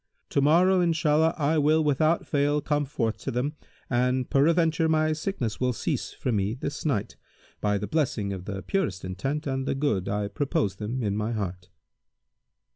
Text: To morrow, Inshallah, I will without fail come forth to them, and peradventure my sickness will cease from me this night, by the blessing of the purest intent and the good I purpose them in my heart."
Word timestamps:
To 0.31 0.41
morrow, 0.41 0.81
Inshallah, 0.81 1.35
I 1.37 1.59
will 1.59 1.83
without 1.83 2.25
fail 2.25 2.59
come 2.59 2.85
forth 2.85 3.19
to 3.19 3.29
them, 3.29 3.53
and 3.87 4.27
peradventure 4.27 4.89
my 4.89 5.13
sickness 5.13 5.59
will 5.59 5.73
cease 5.73 6.11
from 6.11 6.37
me 6.37 6.55
this 6.55 6.83
night, 6.85 7.17
by 7.59 7.77
the 7.77 7.85
blessing 7.85 8.33
of 8.33 8.45
the 8.45 8.63
purest 8.63 9.05
intent 9.05 9.45
and 9.45 9.67
the 9.67 9.75
good 9.75 10.09
I 10.09 10.27
purpose 10.29 10.73
them 10.73 11.03
in 11.03 11.15
my 11.15 11.33
heart." 11.33 11.69